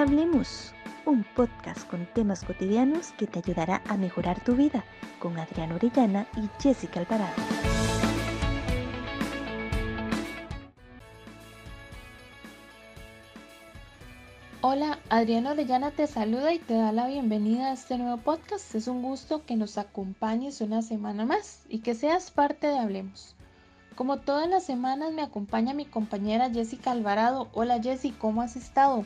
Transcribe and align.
Hablemos, 0.00 0.72
un 1.04 1.26
podcast 1.36 1.86
con 1.86 2.06
temas 2.14 2.42
cotidianos 2.42 3.12
que 3.18 3.26
te 3.26 3.40
ayudará 3.40 3.82
a 3.86 3.98
mejorar 3.98 4.42
tu 4.42 4.56
vida 4.56 4.82
con 5.18 5.38
Adriana 5.38 5.74
Orellana 5.74 6.26
y 6.38 6.48
Jessica 6.58 7.00
Alvarado. 7.00 7.34
Hola, 14.62 14.98
Adriana 15.10 15.50
Orellana 15.50 15.90
te 15.90 16.06
saluda 16.06 16.54
y 16.54 16.60
te 16.60 16.72
da 16.72 16.92
la 16.92 17.06
bienvenida 17.06 17.66
a 17.66 17.74
este 17.74 17.98
nuevo 17.98 18.16
podcast. 18.22 18.74
Es 18.74 18.88
un 18.88 19.02
gusto 19.02 19.44
que 19.44 19.56
nos 19.56 19.76
acompañes 19.76 20.62
una 20.62 20.80
semana 20.80 21.26
más 21.26 21.66
y 21.68 21.80
que 21.80 21.94
seas 21.94 22.30
parte 22.30 22.68
de 22.68 22.78
Hablemos. 22.78 23.36
Como 23.96 24.20
todas 24.20 24.48
las 24.48 24.64
semanas 24.64 25.12
me 25.12 25.20
acompaña 25.20 25.74
mi 25.74 25.84
compañera 25.84 26.48
Jessica 26.48 26.92
Alvarado. 26.92 27.50
Hola 27.52 27.82
Jessy, 27.82 28.12
¿cómo 28.12 28.40
has 28.40 28.56
estado? 28.56 29.04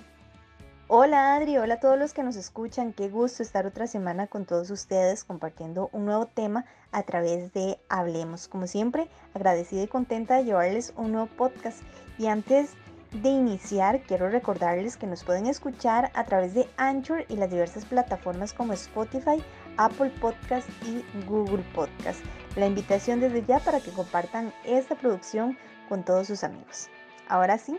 Hola 0.96 1.34
Adri, 1.34 1.58
hola 1.58 1.74
a 1.74 1.80
todos 1.80 1.98
los 1.98 2.12
que 2.12 2.22
nos 2.22 2.36
escuchan. 2.36 2.92
Qué 2.92 3.08
gusto 3.08 3.42
estar 3.42 3.66
otra 3.66 3.88
semana 3.88 4.28
con 4.28 4.44
todos 4.44 4.70
ustedes 4.70 5.24
compartiendo 5.24 5.90
un 5.90 6.04
nuevo 6.04 6.26
tema 6.26 6.66
a 6.92 7.02
través 7.02 7.52
de 7.52 7.80
Hablemos. 7.88 8.46
Como 8.46 8.68
siempre, 8.68 9.08
agradecida 9.34 9.82
y 9.82 9.88
contenta 9.88 10.36
de 10.36 10.44
llevarles 10.44 10.94
un 10.96 11.10
nuevo 11.10 11.26
podcast. 11.26 11.82
Y 12.16 12.28
antes 12.28 12.74
de 13.10 13.28
iniciar, 13.28 14.02
quiero 14.02 14.28
recordarles 14.28 14.96
que 14.96 15.08
nos 15.08 15.24
pueden 15.24 15.46
escuchar 15.46 16.12
a 16.14 16.22
través 16.26 16.54
de 16.54 16.68
Anchor 16.76 17.24
y 17.28 17.34
las 17.38 17.50
diversas 17.50 17.84
plataformas 17.84 18.52
como 18.52 18.72
Spotify, 18.74 19.42
Apple 19.78 20.12
Podcast 20.20 20.68
y 20.84 21.04
Google 21.26 21.64
Podcast. 21.74 22.20
La 22.54 22.66
invitación 22.66 23.18
desde 23.18 23.44
ya 23.44 23.58
para 23.58 23.80
que 23.80 23.90
compartan 23.90 24.54
esta 24.64 24.94
producción 24.94 25.58
con 25.88 26.04
todos 26.04 26.28
sus 26.28 26.44
amigos. 26.44 26.88
Ahora 27.26 27.58
sí, 27.58 27.76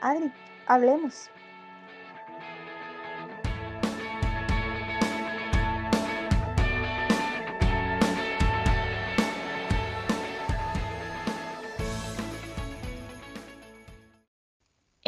Adri, 0.00 0.32
hablemos. 0.66 1.28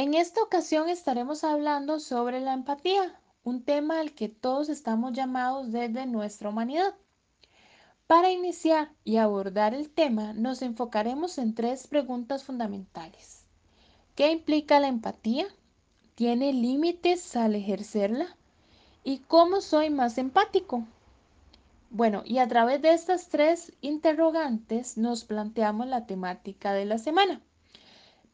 En 0.03 0.15
esta 0.15 0.43
ocasión 0.43 0.89
estaremos 0.89 1.45
hablando 1.45 2.01
sobre 2.01 2.41
la 2.41 2.55
empatía, 2.55 3.21
un 3.45 3.63
tema 3.63 4.01
al 4.01 4.15
que 4.15 4.31
todos 4.31 4.71
estamos 4.71 5.13
llamados 5.13 5.73
desde 5.73 6.07
nuestra 6.07 6.49
humanidad. 6.49 6.95
Para 8.07 8.31
iniciar 8.31 8.91
y 9.05 9.19
abordar 9.19 9.75
el 9.75 9.91
tema, 9.91 10.33
nos 10.33 10.63
enfocaremos 10.63 11.37
en 11.37 11.55
tres 11.55 11.87
preguntas 11.87 12.45
fundamentales. 12.45 13.45
¿Qué 14.15 14.33
implica 14.33 14.81
la 14.81 14.89
empatía? 14.89 15.45
¿Tiene 16.15 16.55
límites 16.55 17.37
al 17.37 17.55
ejercerla? 17.55 18.35
¿Y 19.05 19.19
cómo 19.19 19.61
soy 19.61 19.91
más 19.91 20.17
empático? 20.17 20.83
Bueno, 21.91 22.23
y 22.25 22.39
a 22.39 22.49
través 22.49 22.81
de 22.81 22.95
estas 22.95 23.29
tres 23.29 23.75
interrogantes 23.83 24.97
nos 24.97 25.25
planteamos 25.25 25.89
la 25.89 26.07
temática 26.07 26.73
de 26.73 26.87
la 26.87 26.97
semana. 26.97 27.43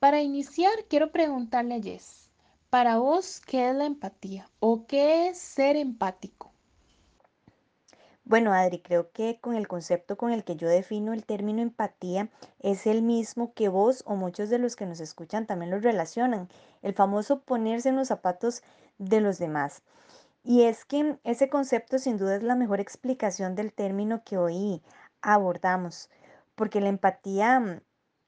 Para 0.07 0.21
iniciar, 0.21 0.85
quiero 0.89 1.11
preguntarle 1.11 1.75
a 1.75 1.83
Jess, 1.83 2.31
para 2.71 2.99
vos, 2.99 3.41
¿qué 3.41 3.71
es 3.71 3.75
la 3.75 3.87
empatía 3.87 4.49
o 4.61 4.87
qué 4.87 5.27
es 5.27 5.39
ser 5.39 5.75
empático? 5.75 6.53
Bueno, 8.25 8.53
Adri, 8.53 8.79
creo 8.79 9.11
que 9.11 9.41
con 9.41 9.57
el 9.57 9.67
concepto 9.67 10.17
con 10.17 10.31
el 10.31 10.45
que 10.45 10.55
yo 10.55 10.69
defino 10.69 11.13
el 11.13 11.25
término 11.25 11.61
empatía 11.61 12.29
es 12.61 12.87
el 12.87 13.03
mismo 13.03 13.53
que 13.53 13.69
vos 13.69 14.05
o 14.07 14.15
muchos 14.15 14.49
de 14.49 14.61
los 14.61 14.77
que 14.77 14.87
nos 14.87 15.01
escuchan 15.01 15.45
también 15.45 15.73
lo 15.73 15.81
relacionan, 15.81 16.49
el 16.83 16.95
famoso 16.95 17.41
ponerse 17.41 17.89
en 17.89 17.97
los 17.97 18.07
zapatos 18.07 18.63
de 18.99 19.21
los 19.21 19.41
demás. 19.41 19.83
Y 20.45 20.63
es 20.63 20.85
que 20.85 21.19
ese 21.25 21.49
concepto 21.49 21.99
sin 21.99 22.17
duda 22.17 22.37
es 22.37 22.45
la 22.45 22.55
mejor 22.55 22.79
explicación 22.79 23.57
del 23.57 23.73
término 23.73 24.23
que 24.23 24.39
hoy 24.39 24.83
abordamos, 25.21 26.11
porque 26.55 26.81
la 26.81 26.91
empatía 26.91 27.83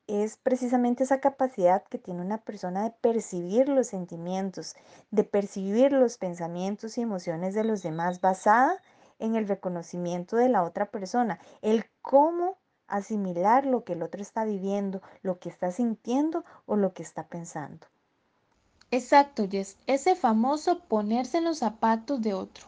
es 0.08 0.38
precisamente 0.38 1.04
esa 1.04 1.20
capacidad 1.20 1.84
que 1.84 1.98
tiene 1.98 2.22
una 2.22 2.38
persona 2.38 2.82
de 2.82 2.90
percibir 2.90 3.68
los 3.68 3.88
sentimientos, 3.88 4.74
de 5.10 5.22
percibir 5.22 5.92
los 5.92 6.16
pensamientos 6.16 6.96
y 6.96 7.02
emociones 7.02 7.54
de 7.54 7.62
los 7.62 7.82
demás 7.82 8.20
basada 8.20 8.82
en 9.18 9.36
el 9.36 9.46
reconocimiento 9.46 10.36
de 10.36 10.48
la 10.48 10.64
otra 10.64 10.86
persona, 10.86 11.38
el 11.60 11.84
cómo 12.00 12.56
asimilar 12.86 13.66
lo 13.66 13.84
que 13.84 13.92
el 13.92 14.02
otro 14.02 14.22
está 14.22 14.44
viviendo, 14.44 15.02
lo 15.22 15.38
que 15.38 15.50
está 15.50 15.70
sintiendo 15.72 16.44
o 16.64 16.76
lo 16.76 16.94
que 16.94 17.02
está 17.02 17.26
pensando. 17.26 17.86
Exacto, 18.90 19.46
Jess, 19.48 19.76
ese 19.86 20.14
famoso 20.14 20.80
ponerse 20.80 21.38
en 21.38 21.44
los 21.44 21.58
zapatos 21.58 22.22
de 22.22 22.32
otro. 22.32 22.64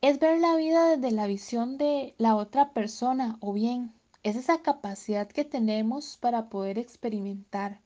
Es 0.00 0.18
ver 0.18 0.40
la 0.40 0.56
vida 0.56 0.96
desde 0.96 1.10
la 1.10 1.26
visión 1.26 1.76
de 1.76 2.14
la 2.16 2.36
otra 2.36 2.70
persona 2.70 3.36
o 3.40 3.52
bien 3.52 3.92
es 4.26 4.34
esa 4.34 4.60
capacidad 4.60 5.28
que 5.28 5.44
tenemos 5.44 6.16
para 6.16 6.48
poder 6.48 6.80
experimentar, 6.80 7.78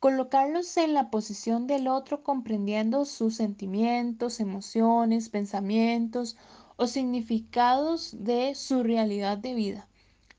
colocarnos 0.00 0.74
en 0.78 0.94
la 0.94 1.10
posición 1.10 1.66
del 1.66 1.88
otro 1.88 2.22
comprendiendo 2.22 3.04
sus 3.04 3.36
sentimientos, 3.36 4.40
emociones, 4.40 5.28
pensamientos 5.28 6.38
o 6.76 6.86
significados 6.86 8.16
de 8.18 8.54
su 8.54 8.82
realidad 8.82 9.36
de 9.36 9.52
vida. 9.52 9.88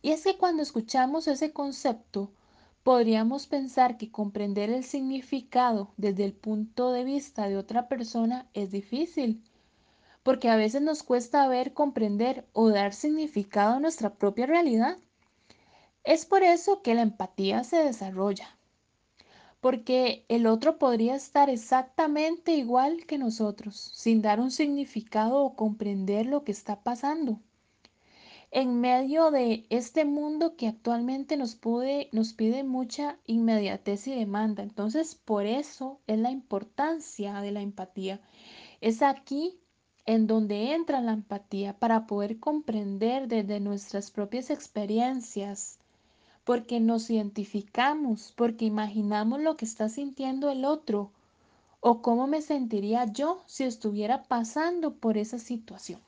Y 0.02 0.14
es 0.14 0.24
que 0.24 0.36
cuando 0.36 0.64
escuchamos 0.64 1.28
ese 1.28 1.54
concepto, 1.54 2.32
podríamos 2.82 3.46
pensar 3.46 3.98
que 3.98 4.10
comprender 4.10 4.72
el 4.72 4.84
significado 4.84 5.92
desde 5.96 6.26
el 6.26 6.34
punto 6.34 6.92
de 6.92 7.04
vista 7.04 7.48
de 7.48 7.58
otra 7.58 7.88
persona 7.88 8.48
es 8.56 8.72
difícil, 8.72 9.44
porque 10.24 10.50
a 10.50 10.56
veces 10.56 10.82
nos 10.82 11.04
cuesta 11.04 11.48
ver, 11.48 11.74
comprender 11.74 12.48
o 12.54 12.70
dar 12.70 12.94
significado 12.94 13.76
a 13.76 13.80
nuestra 13.80 14.16
propia 14.16 14.48
realidad. 14.48 14.98
Es 16.10 16.26
por 16.26 16.42
eso 16.42 16.82
que 16.82 16.96
la 16.96 17.04
empatía 17.04 17.64
se 17.64 17.84
desarrolla, 17.84 18.58
porque 19.62 20.26
el 20.28 20.48
otro 20.48 20.80
podría 20.80 21.14
estar 21.14 21.52
exactamente 21.52 22.54
igual 22.54 23.06
que 23.06 23.20
nosotros, 23.20 23.76
sin 23.94 24.24
dar 24.24 24.40
un 24.40 24.50
significado 24.50 25.44
o 25.44 25.56
comprender 25.56 26.26
lo 26.26 26.44
que 26.44 26.52
está 26.52 26.82
pasando. 26.82 27.40
En 28.50 28.82
medio 28.82 29.30
de 29.30 29.68
este 29.70 30.04
mundo 30.04 30.56
que 30.56 30.68
actualmente 30.68 31.38
nos, 31.38 31.60
nos 32.12 32.34
pide 32.34 32.64
mucha 32.64 33.20
inmediatez 33.28 34.08
y 34.08 34.16
demanda. 34.16 34.64
Entonces, 34.64 35.14
por 35.14 35.46
eso 35.46 36.00
es 36.08 36.18
la 36.18 36.32
importancia 36.32 37.40
de 37.42 37.52
la 37.52 37.62
empatía. 37.62 38.20
Es 38.82 39.04
aquí 39.04 39.60
en 40.08 40.26
donde 40.26 40.74
entra 40.74 41.02
la 41.02 41.12
empatía 41.12 41.78
para 41.78 42.08
poder 42.08 42.40
comprender 42.40 43.28
desde 43.28 43.60
nuestras 43.60 44.10
propias 44.10 44.50
experiencias 44.50 45.79
porque 46.50 46.80
nos 46.80 47.12
identificamos, 47.12 48.34
porque 48.36 48.66
imaginamos 48.66 49.40
lo 49.40 49.56
que 49.56 49.66
está 49.66 49.88
sintiendo 49.88 50.50
el 50.50 50.66
otro 50.66 51.12
o 51.80 52.02
cómo 52.02 52.26
me 52.26 52.42
sentiría 52.42 53.06
yo 53.06 53.44
si 53.46 53.66
estuviera 53.66 54.24
pasando 54.24 54.96
por 54.96 55.20
esa 55.20 55.38
situación. 55.38 56.02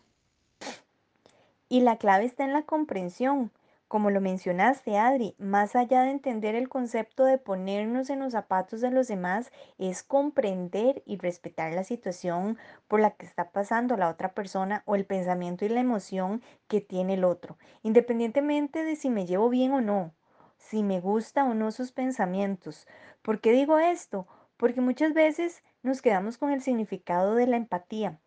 Y 1.69 1.81
la 1.81 1.97
clave 1.97 2.25
está 2.25 2.43
en 2.43 2.53
la 2.53 2.63
comprensión. 2.63 3.51
Como 3.87 4.09
lo 4.09 4.19
mencionaste, 4.19 4.97
Adri, 4.97 5.35
más 5.37 5.75
allá 5.75 6.01
de 6.01 6.09
entender 6.09 6.55
el 6.55 6.69
concepto 6.69 7.23
de 7.23 7.37
ponernos 7.37 8.09
en 8.09 8.21
los 8.21 8.31
zapatos 8.31 8.81
de 8.81 8.89
los 8.89 9.07
demás, 9.07 9.51
es 9.77 10.01
comprender 10.01 11.03
y 11.05 11.17
respetar 11.17 11.71
la 11.71 11.83
situación 11.83 12.57
por 12.87 12.99
la 12.99 13.11
que 13.11 13.27
está 13.27 13.51
pasando 13.51 13.95
la 13.95 14.09
otra 14.09 14.33
persona 14.33 14.81
o 14.87 14.95
el 14.95 15.05
pensamiento 15.05 15.65
y 15.65 15.69
la 15.69 15.81
emoción 15.81 16.41
que 16.67 16.81
tiene 16.81 17.13
el 17.13 17.25
otro, 17.25 17.59
independientemente 17.83 18.83
de 18.83 18.95
si 18.95 19.11
me 19.11 19.27
llevo 19.27 19.47
bien 19.47 19.73
o 19.73 19.81
no 19.81 20.15
si 20.61 20.83
me 20.83 21.01
gusta 21.01 21.43
o 21.43 21.53
no 21.53 21.71
sus 21.71 21.91
pensamientos. 21.91 22.87
¿Por 23.21 23.41
qué 23.41 23.51
digo 23.51 23.79
esto? 23.79 24.27
Porque 24.57 24.79
muchas 24.79 25.13
veces 25.13 25.63
nos 25.83 26.01
quedamos 26.01 26.37
con 26.37 26.51
el 26.51 26.61
significado 26.61 27.35
de 27.35 27.47
la 27.47 27.57
empatía, 27.57 28.19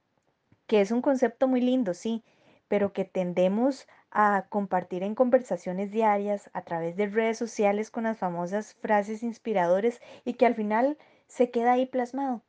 que 0.66 0.80
es 0.80 0.90
un 0.90 1.00
concepto 1.00 1.48
muy 1.48 1.60
lindo, 1.60 1.94
sí, 1.94 2.22
pero 2.68 2.92
que 2.92 3.04
tendemos 3.04 3.86
a 4.10 4.46
compartir 4.48 5.02
en 5.02 5.14
conversaciones 5.14 5.90
diarias 5.90 6.50
a 6.52 6.62
través 6.62 6.96
de 6.96 7.06
redes 7.06 7.38
sociales 7.38 7.90
con 7.90 8.04
las 8.04 8.18
famosas 8.18 8.74
frases 8.74 9.22
inspiradoras 9.22 10.00
y 10.24 10.34
que 10.34 10.46
al 10.46 10.54
final 10.54 10.98
se 11.26 11.50
queda 11.50 11.72
ahí 11.72 11.86
plasmado 11.86 12.42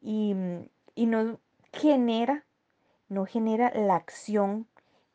y, 0.00 0.34
y 0.94 1.06
no 1.06 1.40
genera, 1.72 2.44
no 3.08 3.26
genera 3.26 3.72
la 3.74 3.96
acción 3.96 4.66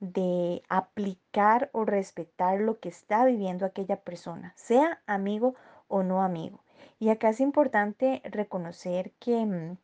de 0.02 0.64
aplicar 0.68 1.70
o 1.74 1.86
respetar 1.86 2.60
lo 2.60 2.80
que 2.80 2.90
está 2.90 3.24
viviendo 3.24 3.66
aquella 3.66 3.98
persona, 3.98 4.52
sea 4.58 5.00
amigo 5.06 5.56
o 5.88 6.04
no 6.04 6.24
amigo. 6.24 6.60
Y 7.00 7.10
acá 7.10 7.30
es 7.30 7.40
importante 7.40 8.22
reconocer 8.26 9.12
que, 9.20 9.46
mm, 9.46 9.78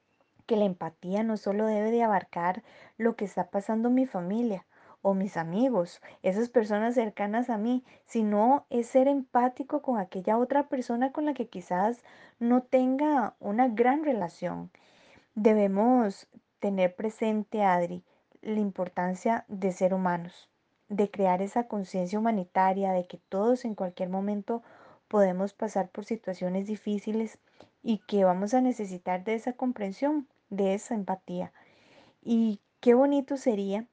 que 0.47 0.57
la 0.57 0.65
empatía 0.65 1.23
no 1.23 1.37
solo 1.37 1.67
debe 1.67 1.91
de 1.91 2.03
abarcar 2.03 2.63
lo 2.97 3.15
que 3.15 3.25
está 3.25 3.49
pasando 3.51 3.91
mi 3.91 4.07
familia 4.07 4.65
o 5.03 5.13
mis 5.13 5.37
amigos, 5.37 6.01
esas 6.23 6.49
personas 6.49 6.95
cercanas 6.95 7.51
a 7.51 7.59
mí, 7.59 7.85
sino 8.05 8.65
ser 8.83 9.07
empático 9.07 9.83
con 9.83 9.99
aquella 9.99 10.37
otra 10.39 10.67
persona 10.67 11.11
con 11.11 11.25
la 11.25 11.35
que 11.35 11.47
quizás 11.47 12.03
no 12.39 12.63
tenga 12.63 13.35
una 13.39 13.67
gran 13.67 14.03
relación. 14.03 14.71
Debemos 15.35 16.27
tener 16.59 16.95
presente, 16.95 17.63
Adri, 17.63 18.03
la 18.41 18.59
importancia 18.59 19.45
de 19.47 19.71
ser 19.71 19.93
humanos, 19.93 20.49
de 20.89 21.09
crear 21.09 21.41
esa 21.41 21.67
conciencia 21.67 22.19
humanitaria 22.19 22.91
de 22.91 23.05
que 23.07 23.17
todos 23.17 23.65
en 23.65 23.75
cualquier 23.75 24.09
momento 24.09 24.63
podemos 25.07 25.53
pasar 25.53 25.89
por 25.89 26.05
situaciones 26.05 26.67
difíciles 26.67 27.39
y 27.83 27.99
que 28.07 28.23
vamos 28.23 28.53
a 28.53 28.61
necesitar 28.61 29.23
de 29.23 29.35
esa 29.35 29.53
comprensión, 29.53 30.27
de 30.49 30.73
esa 30.73 30.95
empatía. 30.95 31.53
Y 32.21 32.59
qué 32.79 32.93
bonito 32.93 33.37
sería 33.37 33.85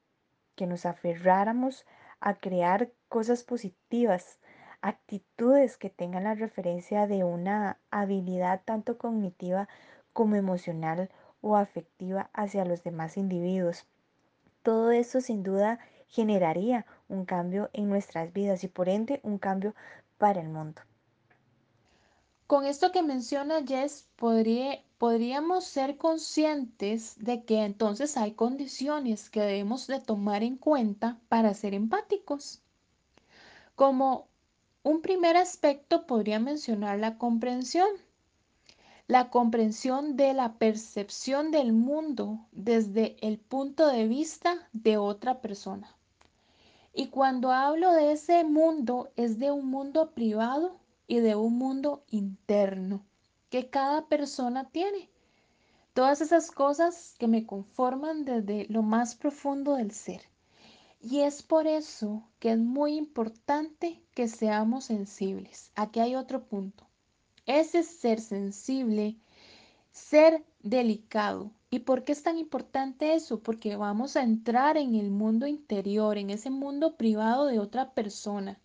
que 0.55 0.67
nos 0.67 0.85
aferráramos 0.85 1.85
a 2.19 2.35
crear 2.35 2.91
cosas 3.09 3.43
positivas, 3.43 4.39
actitudes 4.81 5.77
que 5.77 5.89
tengan 5.89 6.25
la 6.25 6.35
referencia 6.35 7.07
de 7.07 7.23
una 7.23 7.79
habilidad 7.91 8.61
tanto 8.65 8.97
cognitiva 8.97 9.67
como 10.13 10.35
emocional 10.35 11.09
o 11.41 11.55
afectiva 11.55 12.29
hacia 12.33 12.65
los 12.65 12.83
demás 12.83 13.17
individuos. 13.17 13.87
Todo 14.65 14.89
eso 14.89 15.21
sin 15.21 15.43
duda 15.43 15.77
generaría 16.07 16.87
un 17.07 17.25
cambio 17.25 17.69
en 17.73 17.87
nuestras 17.87 18.33
vidas 18.33 18.63
y 18.63 18.67
por 18.67 18.89
ende 18.89 19.19
un 19.21 19.37
cambio 19.37 19.75
para 20.17 20.41
el 20.41 20.49
mundo. 20.49 20.81
Con 22.47 22.65
esto 22.65 22.91
que 22.91 23.03
menciona 23.03 23.61
Jess, 23.63 24.07
podría, 24.15 24.81
podríamos 24.97 25.65
ser 25.65 25.97
conscientes 25.97 27.13
de 27.23 27.43
que 27.43 27.63
entonces 27.63 28.17
hay 28.17 28.31
condiciones 28.31 29.29
que 29.29 29.41
debemos 29.41 29.85
de 29.85 29.99
tomar 29.99 30.41
en 30.41 30.57
cuenta 30.57 31.19
para 31.29 31.53
ser 31.53 31.75
empáticos. 31.75 32.63
Como 33.75 34.27
un 34.81 35.03
primer 35.03 35.37
aspecto 35.37 36.07
podría 36.07 36.39
mencionar 36.39 36.97
la 36.97 37.19
comprensión. 37.19 37.89
La 39.07 39.29
comprensión 39.29 40.17
de 40.17 40.33
la 40.33 40.53
percepción 40.53 41.51
del 41.51 41.73
mundo 41.73 42.39
desde 42.51 43.15
el 43.21 43.37
punto 43.37 43.85
de 43.85 44.07
vista 44.07 44.67
de 44.73 44.97
otra 44.97 45.41
persona. 45.41 45.95
Y 46.91 47.09
cuando 47.09 47.51
hablo 47.51 47.91
de 47.91 48.13
ese 48.13 48.43
mundo 48.45 49.11
es 49.15 49.37
de 49.37 49.51
un 49.51 49.67
mundo 49.67 50.09
privado 50.15 50.79
y 51.05 51.19
de 51.19 51.35
un 51.35 51.55
mundo 51.55 52.03
interno 52.09 53.05
que 53.51 53.69
cada 53.69 54.07
persona 54.07 54.69
tiene. 54.71 55.07
Todas 55.93 56.21
esas 56.21 56.49
cosas 56.49 57.13
que 57.19 57.27
me 57.27 57.45
conforman 57.45 58.25
desde 58.25 58.65
lo 58.69 58.81
más 58.81 59.13
profundo 59.13 59.75
del 59.75 59.91
ser. 59.91 60.23
Y 60.99 61.19
es 61.19 61.43
por 61.43 61.67
eso 61.67 62.23
que 62.39 62.53
es 62.53 62.57
muy 62.57 62.95
importante 62.95 64.01
que 64.15 64.27
seamos 64.27 64.85
sensibles. 64.85 65.71
Aquí 65.75 65.99
hay 65.99 66.15
otro 66.15 66.43
punto. 66.45 66.84
Ese 67.45 67.83
ser 67.83 68.19
sensible, 68.19 69.15
ser 69.91 70.43
delicado. 70.63 71.51
¿Y 71.69 71.79
por 71.79 72.03
qué 72.03 72.11
es 72.11 72.23
tan 72.23 72.37
importante 72.37 73.13
eso? 73.13 73.41
Porque 73.41 73.75
vamos 73.75 74.15
a 74.15 74.23
entrar 74.23 74.77
en 74.77 74.95
el 74.95 75.11
mundo 75.11 75.45
interior, 75.45 76.17
en 76.17 76.29
ese 76.29 76.49
mundo 76.49 76.95
privado 76.95 77.45
de 77.45 77.59
otra 77.59 77.93
persona. 77.93 78.59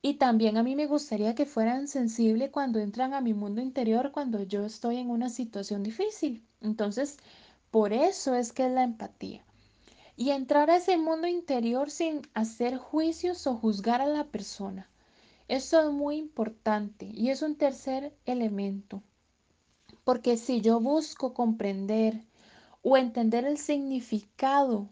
Y 0.00 0.14
también 0.14 0.56
a 0.58 0.62
mí 0.62 0.76
me 0.76 0.86
gustaría 0.86 1.34
que 1.34 1.46
fueran 1.46 1.88
sensibles 1.88 2.50
cuando 2.50 2.78
entran 2.78 3.14
a 3.14 3.20
mi 3.20 3.32
mundo 3.32 3.62
interior 3.62 4.12
cuando 4.12 4.42
yo 4.42 4.64
estoy 4.64 4.98
en 4.98 5.08
una 5.08 5.30
situación 5.30 5.82
difícil. 5.82 6.46
Entonces, 6.60 7.16
por 7.70 7.92
eso 7.92 8.34
es 8.34 8.52
que 8.52 8.66
es 8.66 8.72
la 8.72 8.84
empatía. 8.84 9.42
Y 10.16 10.30
entrar 10.30 10.70
a 10.70 10.76
ese 10.76 10.96
mundo 10.98 11.26
interior 11.26 11.90
sin 11.90 12.22
hacer 12.34 12.76
juicios 12.76 13.46
o 13.46 13.56
juzgar 13.56 14.00
a 14.00 14.06
la 14.06 14.24
persona. 14.24 14.88
Eso 15.48 15.80
es 15.80 15.90
muy 15.92 16.16
importante 16.16 17.06
y 17.12 17.28
es 17.28 17.42
un 17.42 17.56
tercer 17.56 18.16
elemento. 18.24 19.02
Porque 20.02 20.36
si 20.36 20.62
yo 20.62 20.80
busco 20.80 21.34
comprender 21.34 22.24
o 22.82 22.96
entender 22.96 23.44
el 23.44 23.58
significado 23.58 24.88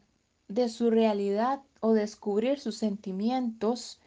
de 0.49 0.69
su 0.69 0.91
realidad 0.91 1.63
o 1.81 1.95
descubrir 1.95 2.61
sus 2.61 2.77
sentimientos, 2.77 3.99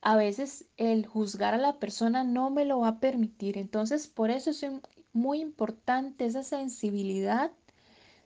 a 0.00 0.16
veces 0.16 0.66
el 0.76 1.04
juzgar 1.06 1.54
a 1.54 1.58
la 1.58 1.78
persona 1.80 2.22
no 2.22 2.50
me 2.50 2.64
lo 2.64 2.80
va 2.80 2.88
a 2.88 3.00
permitir. 3.00 3.58
Entonces, 3.58 4.06
por 4.06 4.30
eso 4.30 4.50
es 4.50 4.64
muy 5.12 5.40
importante 5.40 6.26
esa 6.26 6.44
sensibilidad 6.44 7.50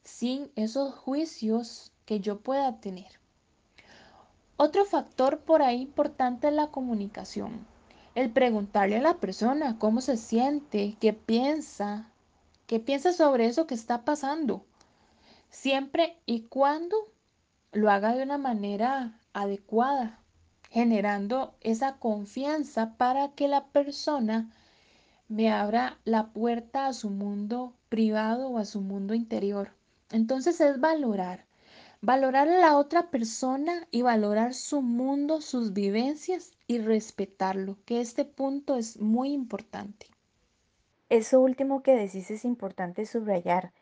sin 0.05 0.51
esos 0.57 0.95
juicios 0.95 1.93
que 2.05 2.21
yo 2.21 2.41
pueda 2.41 2.81
tener. 2.81 3.22
Otro 4.65 4.85
factor 4.85 5.41
por 5.41 5.61
ahí 5.61 5.81
importante 5.81 6.47
es 6.47 6.55
la 6.55 6.69
comunicación. 6.69 7.67
El 8.15 8.31
preguntarle 8.31 8.99
a 8.99 9.03
la 9.03 9.15
persona 9.15 9.77
cómo 9.81 10.01
se 10.01 10.17
siente, 10.17 10.97
qué 11.01 11.13
piensa, 11.13 12.07
qué 12.69 12.79
piensa 12.79 13.13
sobre 13.13 13.47
eso 13.47 13.67
que 13.67 13.75
está 13.75 14.05
pasando. 14.05 14.65
Siempre 15.51 16.17
y 16.27 16.43
cuando 16.43 16.97
lo 17.73 17.91
haga 17.91 18.15
de 18.15 18.23
una 18.23 18.39
manera 18.39 19.19
adecuada, 19.33 20.21
generando 20.71 21.57
esa 21.61 21.97
confianza 21.97 22.95
para 22.97 23.33
que 23.33 23.49
la 23.49 23.67
persona 23.67 24.49
me 25.27 25.51
abra 25.51 25.99
la 26.05 26.29
puerta 26.29 26.87
a 26.87 26.93
su 26.93 27.11
mundo 27.11 27.75
privado 27.89 28.51
o 28.51 28.59
a 28.59 28.65
su 28.65 28.81
mundo 28.81 29.15
interior. 29.15 29.73
Entonces 30.13 30.61
es 30.61 30.79
valorar, 30.79 31.47
valorar 32.03 32.49
a 32.49 32.59
la 32.59 32.77
otra 32.77 33.11
persona 33.11 33.87
y 33.93 34.03
valorar 34.03 34.55
su 34.55 34.83
mundo, 34.83 35.41
sus 35.41 35.73
vivencias 35.73 36.51
y 36.67 36.79
respetarlo, 36.79 37.79
que 37.85 38.01
este 38.01 38.25
punto 38.25 38.77
es 38.77 38.99
muy 39.01 39.33
importante. 39.33 40.09
Eso 41.09 41.41
último 41.41 41.85
que 41.85 41.95
decís 41.95 42.31
es 42.33 42.45
importante 42.45 43.07
subrayar, 43.07 43.73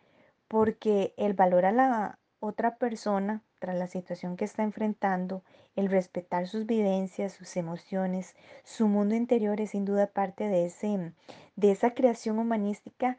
porque 0.49 1.15
el 1.17 1.33
valor 1.33 1.65
a 1.65 1.73
la 1.73 2.19
otra 2.41 2.77
persona 2.77 3.43
tras 3.59 3.77
la 3.77 3.89
situación 3.89 4.37
que 4.37 4.45
está 4.45 4.65
enfrentando, 4.65 5.43
el 5.75 5.89
respetar 5.89 6.47
sus 6.47 6.67
vivencias, 6.67 7.33
sus 7.33 7.57
emociones, 7.57 8.35
su 8.65 8.87
mundo 8.87 9.15
interior 9.15 9.63
es 9.63 9.71
sin 9.71 9.87
duda 9.87 10.09
parte 10.09 10.49
de, 10.49 10.67
ese, 10.67 11.15
de 11.57 11.71
esa 11.71 11.95
creación 11.95 12.39
humanística 12.39 13.17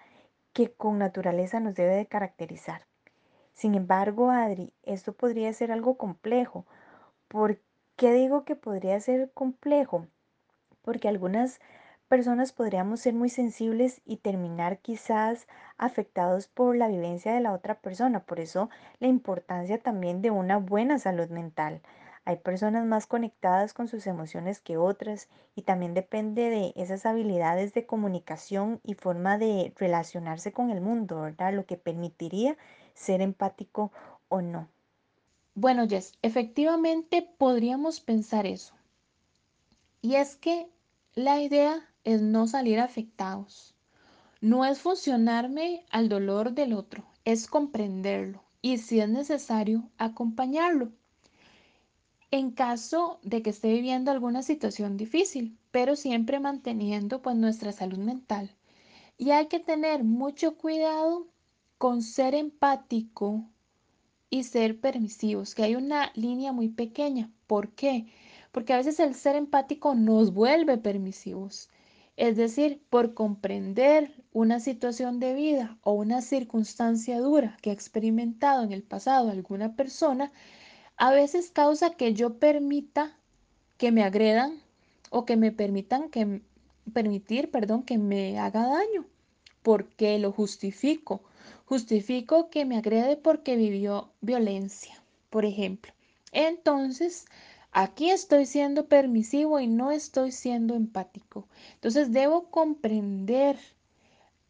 que 0.53 0.71
con 0.71 0.99
naturaleza 0.99 1.59
nos 1.59 1.73
debe 1.73 1.95
de 1.95 2.05
caracterizar. 2.05 2.90
Sin 3.61 3.75
embargo, 3.75 4.31
Adri, 4.31 4.73
esto 4.81 5.13
podría 5.13 5.53
ser 5.53 5.71
algo 5.71 5.95
complejo. 5.95 6.65
¿Por 7.27 7.61
qué 7.95 8.11
digo 8.11 8.43
que 8.43 8.55
podría 8.55 8.99
ser 8.99 9.31
complejo? 9.35 10.07
Porque 10.81 11.07
algunas 11.07 11.59
personas 12.07 12.53
podríamos 12.53 13.01
ser 13.01 13.13
muy 13.13 13.29
sensibles 13.29 14.01
y 14.03 14.17
terminar 14.17 14.79
quizás 14.79 15.47
afectados 15.77 16.47
por 16.47 16.75
la 16.75 16.87
vivencia 16.87 17.33
de 17.33 17.39
la 17.41 17.53
otra 17.53 17.81
persona. 17.81 18.25
Por 18.25 18.39
eso 18.39 18.71
la 18.97 19.09
importancia 19.09 19.77
también 19.77 20.23
de 20.23 20.31
una 20.31 20.57
buena 20.57 20.97
salud 20.97 21.29
mental. 21.29 21.83
Hay 22.25 22.37
personas 22.37 22.87
más 22.87 23.05
conectadas 23.05 23.75
con 23.75 23.87
sus 23.87 24.07
emociones 24.07 24.59
que 24.59 24.77
otras 24.77 25.29
y 25.53 25.61
también 25.61 25.93
depende 25.93 26.49
de 26.49 26.73
esas 26.75 27.05
habilidades 27.05 27.75
de 27.75 27.85
comunicación 27.85 28.79
y 28.83 28.95
forma 28.95 29.37
de 29.37 29.71
relacionarse 29.77 30.51
con 30.51 30.71
el 30.71 30.81
mundo, 30.81 31.21
¿verdad? 31.21 31.53
Lo 31.53 31.67
que 31.67 31.77
permitiría 31.77 32.57
ser 32.93 33.21
empático 33.21 33.91
o 34.29 34.41
no. 34.41 34.67
Bueno, 35.55 35.87
Jess, 35.87 36.13
efectivamente 36.21 37.21
podríamos 37.37 37.99
pensar 37.99 38.45
eso. 38.45 38.73
Y 40.01 40.15
es 40.15 40.35
que 40.35 40.69
la 41.13 41.41
idea 41.41 41.87
es 42.03 42.21
no 42.21 42.47
salir 42.47 42.79
afectados. 42.79 43.75
No 44.39 44.65
es 44.65 44.79
funcionarme 44.79 45.85
al 45.91 46.09
dolor 46.09 46.53
del 46.53 46.73
otro, 46.73 47.03
es 47.25 47.47
comprenderlo 47.47 48.43
y 48.61 48.77
si 48.77 48.99
es 48.99 49.09
necesario, 49.09 49.89
acompañarlo 49.97 50.91
en 52.31 52.51
caso 52.51 53.19
de 53.23 53.41
que 53.41 53.49
esté 53.49 53.73
viviendo 53.73 54.09
alguna 54.09 54.41
situación 54.41 54.95
difícil, 54.95 55.57
pero 55.71 55.95
siempre 55.95 56.39
manteniendo 56.39 57.21
pues 57.21 57.35
nuestra 57.35 57.73
salud 57.73 57.97
mental. 57.97 58.51
Y 59.17 59.31
hay 59.31 59.47
que 59.47 59.59
tener 59.59 60.03
mucho 60.03 60.57
cuidado 60.57 61.27
con 61.81 62.03
ser 62.03 62.35
empático 62.35 63.49
y 64.29 64.43
ser 64.43 64.79
permisivos, 64.79 65.55
que 65.55 65.63
hay 65.63 65.73
una 65.75 66.11
línea 66.13 66.51
muy 66.51 66.69
pequeña. 66.69 67.31
¿Por 67.47 67.69
qué? 67.69 68.05
Porque 68.51 68.73
a 68.73 68.77
veces 68.77 68.99
el 68.99 69.15
ser 69.15 69.35
empático 69.35 69.95
nos 69.95 70.31
vuelve 70.31 70.77
permisivos. 70.77 71.71
Es 72.17 72.37
decir, 72.37 72.83
por 72.91 73.15
comprender 73.15 74.13
una 74.31 74.59
situación 74.59 75.19
de 75.19 75.33
vida 75.33 75.79
o 75.81 75.93
una 75.93 76.21
circunstancia 76.21 77.19
dura 77.19 77.57
que 77.63 77.71
ha 77.71 77.73
experimentado 77.73 78.61
en 78.61 78.73
el 78.73 78.83
pasado 78.83 79.31
alguna 79.31 79.75
persona, 79.75 80.31
a 80.97 81.09
veces 81.09 81.49
causa 81.49 81.95
que 81.95 82.13
yo 82.13 82.37
permita 82.37 83.17
que 83.79 83.91
me 83.91 84.03
agredan 84.03 84.61
o 85.09 85.25
que 85.25 85.35
me 85.35 85.51
permitan 85.51 86.11
que 86.11 86.43
permitir, 86.93 87.49
perdón, 87.49 87.81
que 87.81 87.97
me 87.97 88.37
haga 88.37 88.67
daño, 88.67 89.07
porque 89.63 90.19
lo 90.19 90.31
justifico. 90.31 91.21
Justifico 91.65 92.49
que 92.49 92.65
me 92.65 92.77
agrede 92.77 93.17
porque 93.17 93.55
vivió 93.55 94.09
violencia, 94.21 95.01
por 95.29 95.45
ejemplo. 95.45 95.93
Entonces, 96.31 97.25
aquí 97.71 98.09
estoy 98.09 98.45
siendo 98.45 98.87
permisivo 98.87 99.59
y 99.59 99.67
no 99.67 99.91
estoy 99.91 100.31
siendo 100.31 100.75
empático. 100.75 101.47
Entonces, 101.75 102.11
debo 102.11 102.49
comprender 102.49 103.57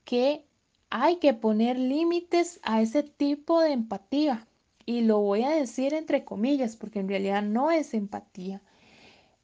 que 0.04 0.44
hay 0.90 1.18
que 1.18 1.34
poner 1.34 1.78
límites 1.78 2.60
a 2.64 2.82
ese 2.82 3.04
tipo 3.04 3.62
de 3.62 3.72
empatía. 3.72 4.48
Y 4.86 5.02
lo 5.02 5.20
voy 5.20 5.44
a 5.44 5.52
decir 5.52 5.94
entre 5.94 6.26
comillas, 6.26 6.76
porque 6.76 7.00
en 7.00 7.08
realidad 7.08 7.44
no 7.44 7.72
es 7.72 7.94
empatía. 7.94 8.62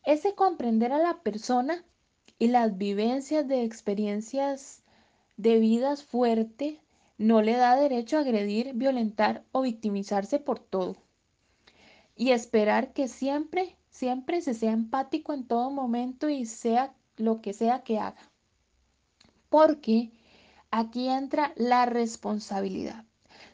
Ese 0.04 0.34
comprender 0.34 0.92
a 0.92 0.98
la 0.98 1.22
persona 1.22 1.84
y 2.40 2.48
las 2.48 2.78
vivencias 2.78 3.48
de 3.48 3.64
experiencias 3.64 4.84
de 5.38 5.60
vidas 5.60 6.04
fuerte 6.04 6.82
no 7.18 7.42
le 7.42 7.54
da 7.54 7.76
derecho 7.76 8.18
a 8.18 8.22
agredir, 8.22 8.74
violentar 8.74 9.44
o 9.52 9.62
victimizarse 9.62 10.40
por 10.40 10.60
todo. 10.60 10.98
Y 12.16 12.32
esperar 12.32 12.94
que 12.94 13.08
siempre, 13.08 13.78
siempre 13.90 14.42
se 14.42 14.54
sea 14.54 14.72
empático 14.72 15.34
en 15.34 15.46
todo 15.46 15.72
momento 15.72 16.30
y 16.30 16.46
sea 16.46 16.94
lo 17.16 17.42
que 17.42 17.54
sea 17.54 17.84
que 17.84 18.00
haga. 18.00 18.32
Porque 19.50 20.12
aquí 20.72 21.08
entra 21.10 21.54
la 21.56 21.86
responsabilidad. 21.86 23.06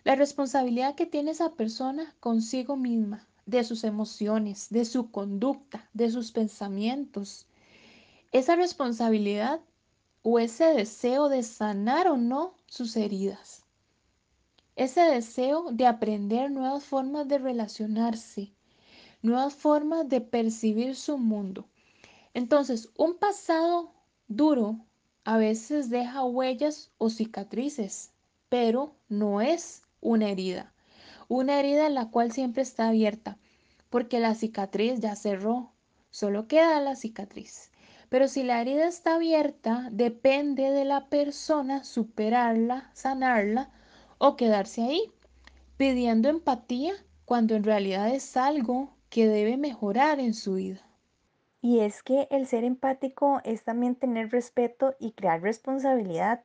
La 0.03 0.15
responsabilidad 0.15 0.95
que 0.95 1.05
tiene 1.05 1.31
esa 1.31 1.53
persona 1.53 2.15
consigo 2.19 2.75
misma, 2.75 3.27
de 3.45 3.63
sus 3.63 3.83
emociones, 3.83 4.69
de 4.69 4.85
su 4.85 5.11
conducta, 5.11 5.89
de 5.93 6.09
sus 6.09 6.31
pensamientos. 6.31 7.47
Esa 8.31 8.55
responsabilidad 8.55 9.61
o 10.23 10.39
ese 10.39 10.65
deseo 10.73 11.27
de 11.29 11.43
sanar 11.43 12.07
o 12.07 12.17
no 12.17 12.55
sus 12.65 12.95
heridas. 12.95 13.63
Ese 14.75 15.01
deseo 15.01 15.71
de 15.71 15.85
aprender 15.85 16.49
nuevas 16.49 16.83
formas 16.85 17.27
de 17.27 17.37
relacionarse, 17.37 18.53
nuevas 19.21 19.53
formas 19.53 20.07
de 20.09 20.21
percibir 20.21 20.95
su 20.95 21.17
mundo. 21.17 21.67
Entonces, 22.33 22.89
un 22.97 23.15
pasado 23.19 23.93
duro 24.27 24.79
a 25.25 25.37
veces 25.37 25.89
deja 25.89 26.23
huellas 26.23 26.89
o 26.97 27.09
cicatrices, 27.09 28.11
pero 28.49 28.95
no 29.09 29.41
es 29.41 29.83
una 30.01 30.29
herida. 30.29 30.73
Una 31.27 31.59
herida 31.59 31.85
en 31.85 31.95
la 31.95 32.09
cual 32.09 32.31
siempre 32.31 32.63
está 32.63 32.87
abierta, 32.87 33.37
porque 33.89 34.19
la 34.19 34.35
cicatriz 34.35 34.99
ya 34.99 35.15
cerró, 35.15 35.71
solo 36.09 36.47
queda 36.47 36.79
la 36.79 36.95
cicatriz. 36.95 37.72
Pero 38.13 38.27
si 38.27 38.43
la 38.43 38.61
herida 38.61 38.87
está 38.87 39.15
abierta, 39.15 39.89
depende 39.91 40.69
de 40.69 40.85
la 40.85 41.09
persona 41.09 41.83
superarla, 41.83 42.91
sanarla 42.93 43.71
o 44.19 44.35
quedarse 44.35 44.83
ahí, 44.83 45.11
pidiendo 45.77 46.29
empatía 46.29 46.93
cuando 47.25 47.55
en 47.55 47.63
realidad 47.63 48.13
es 48.13 48.37
algo 48.37 48.95
que 49.09 49.27
debe 49.27 49.57
mejorar 49.57 50.19
en 50.19 50.35
su 50.35 50.53
vida. 50.53 50.87
Y 51.59 51.79
es 51.79 52.03
que 52.03 52.27
el 52.29 52.45
ser 52.45 52.65
empático 52.65 53.41
es 53.45 53.63
también 53.63 53.95
tener 53.95 54.29
respeto 54.29 54.95
y 54.99 55.13
crear 55.13 55.41
responsabilidad. 55.41 56.43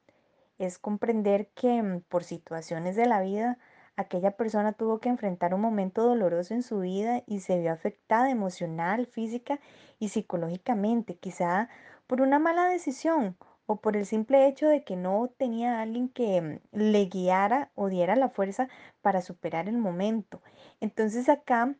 Es 0.59 0.79
comprender 0.79 1.49
que 1.49 1.83
mm, 1.83 2.01
por 2.09 2.25
situaciones 2.25 2.97
de 2.97 3.05
la 3.05 3.21
vida, 3.21 3.59
aquella 3.99 4.31
persona 4.31 4.73
tuvo 4.73 5.01
que 5.01 5.09
enfrentar 5.09 5.55
un 5.55 5.61
momento 5.61 6.05
doloroso 6.05 6.55
en 6.55 6.63
su 6.63 6.79
vida 6.79 7.25
y 7.27 7.41
se 7.41 7.59
vio 7.59 7.73
afectada 7.73 8.31
emocional, 8.31 9.07
física 9.07 9.59
y 9.99 10.11
psicológicamente, 10.11 11.17
quizá 11.17 11.69
por 12.07 12.21
una 12.21 12.39
mala 12.39 12.67
decisión 12.69 13.37
o 13.67 13.81
por 13.81 13.97
el 13.97 14.07
simple 14.07 14.47
hecho 14.47 14.69
de 14.69 14.85
que 14.85 14.95
no 14.95 15.29
tenía 15.37 15.81
alguien 15.81 16.09
que 16.09 16.41
mm, 16.41 16.79
le 16.79 17.07
guiara 17.07 17.73
o 17.75 17.89
diera 17.89 18.15
la 18.15 18.29
fuerza 18.29 18.69
para 19.03 19.21
superar 19.21 19.69
el 19.69 19.79
momento. 19.79 20.43
Entonces 20.81 21.29
acá 21.29 21.75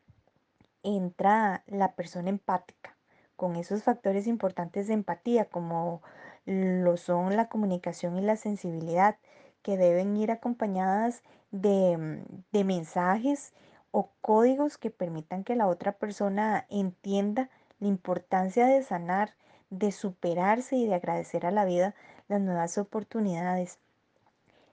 entra 0.83 1.63
la 1.69 1.95
persona 1.95 2.31
empática 2.31 2.97
con 3.37 3.55
esos 3.55 3.85
factores 3.85 4.27
importantes 4.27 4.89
de 4.89 4.95
empatía 4.95 5.45
como 5.45 6.03
lo 6.47 6.97
son 6.97 7.37
la 7.37 7.49
comunicación 7.49 8.19
y 8.19 8.23
la 8.23 8.35
sensibilidad 8.35 9.19
que 9.63 9.77
deben 9.77 10.17
ir 10.17 10.33
acompañadas 10.33 11.23
de, 11.51 11.97
mm, 11.97 12.45
de 12.53 12.65
mensajes 12.65 13.55
o 13.91 14.11
códigos 14.21 14.79
que 14.79 14.91
permitan 14.91 15.45
que 15.45 15.57
la 15.57 15.67
otra 15.67 15.93
persona 15.93 16.67
entienda 16.69 17.51
la 17.81 17.89
importancia 17.89 18.67
de 18.67 18.83
sanar, 18.83 19.35
de 19.71 19.93
superarse 19.93 20.77
y 20.77 20.87
de 20.87 20.95
agradecer 20.95 21.47
a 21.47 21.51
la 21.51 21.65
vida 21.65 21.95
las 22.29 22.41
nuevas 22.41 22.79
oportunidades. 22.79 23.79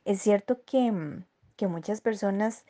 Es 0.05 0.21
cierto 0.21 0.63
que, 0.65 0.91
mm, 0.91 1.25
que 1.55 1.67
muchas 1.67 2.01
personas 2.01 2.65